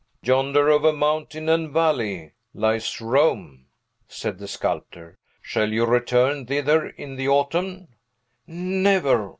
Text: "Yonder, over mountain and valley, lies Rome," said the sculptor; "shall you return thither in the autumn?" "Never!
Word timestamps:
"Yonder, 0.23 0.67
over 0.71 0.91
mountain 0.91 1.47
and 1.47 1.71
valley, 1.71 2.31
lies 2.55 2.99
Rome," 2.99 3.67
said 4.07 4.39
the 4.39 4.47
sculptor; 4.47 5.19
"shall 5.43 5.71
you 5.71 5.85
return 5.85 6.47
thither 6.47 6.87
in 6.87 7.17
the 7.17 7.27
autumn?" 7.27 7.87
"Never! 8.47 9.29